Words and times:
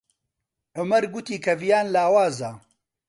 عومەر 0.77 1.03
گوتی 1.13 1.37
کە 1.43 1.53
ڤیان 1.59 1.85
لاوازە. 1.95 2.51